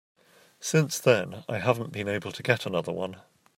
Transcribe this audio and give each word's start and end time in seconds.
Since 0.59 0.97
then 0.97 1.43
I 1.47 1.59
haven't 1.59 1.91
been 1.93 2.07
able 2.07 2.31
to 2.31 2.41
get 2.41 2.65
another 2.65 2.91
one. 2.91 3.17